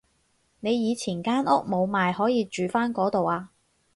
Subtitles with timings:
[0.61, 3.51] 你以前間屋冇賣可以住返嗰度啊